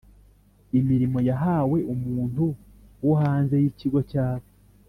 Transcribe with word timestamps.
imirimo 0.79 1.19
yahawe 1.29 1.77
umuntu 1.93 2.43
wo 3.05 3.13
hanze 3.21 3.55
y 3.61 3.65
Ikigo 3.71 3.99
cyabo 4.11 4.47